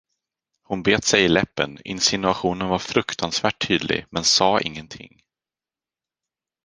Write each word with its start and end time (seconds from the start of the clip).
Hon 0.63 0.83
bet 0.83 1.03
sig 1.03 1.23
i 1.25 1.27
läppen, 1.27 1.79
insinuationen 1.85 2.67
var 2.69 2.79
fruktansvärt 2.79 3.67
tydlig, 3.67 4.05
men 4.09 4.23
sade 4.23 4.63
ingenting. 4.63 5.21